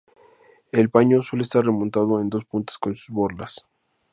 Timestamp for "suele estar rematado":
1.21-2.19